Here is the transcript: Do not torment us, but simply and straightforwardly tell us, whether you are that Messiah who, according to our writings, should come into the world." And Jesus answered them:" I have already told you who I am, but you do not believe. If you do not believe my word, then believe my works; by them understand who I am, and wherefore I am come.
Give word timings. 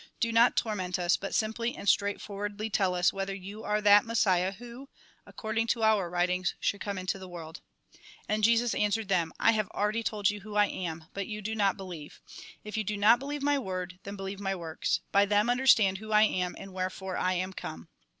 Do 0.19 0.31
not 0.31 0.57
torment 0.57 0.97
us, 0.97 1.15
but 1.15 1.35
simply 1.35 1.75
and 1.75 1.87
straightforwardly 1.87 2.71
tell 2.71 2.95
us, 2.95 3.13
whether 3.13 3.35
you 3.35 3.63
are 3.63 3.81
that 3.81 4.03
Messiah 4.03 4.51
who, 4.53 4.89
according 5.27 5.67
to 5.67 5.83
our 5.83 6.09
writings, 6.09 6.55
should 6.59 6.81
come 6.81 6.97
into 6.97 7.19
the 7.19 7.29
world." 7.29 7.61
And 8.27 8.43
Jesus 8.43 8.73
answered 8.73 9.09
them:" 9.09 9.31
I 9.39 9.51
have 9.51 9.67
already 9.67 10.01
told 10.01 10.31
you 10.31 10.39
who 10.41 10.55
I 10.55 10.65
am, 10.65 11.05
but 11.13 11.27
you 11.27 11.39
do 11.43 11.53
not 11.53 11.77
believe. 11.77 12.19
If 12.63 12.77
you 12.77 12.83
do 12.83 12.97
not 12.97 13.19
believe 13.19 13.43
my 13.43 13.59
word, 13.59 13.99
then 14.01 14.15
believe 14.15 14.39
my 14.39 14.55
works; 14.55 15.01
by 15.11 15.27
them 15.27 15.51
understand 15.51 15.99
who 15.99 16.11
I 16.11 16.23
am, 16.23 16.55
and 16.57 16.73
wherefore 16.73 17.15
I 17.15 17.33
am 17.33 17.53
come. 17.53 17.87